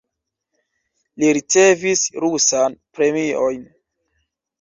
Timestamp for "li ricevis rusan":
1.23-2.79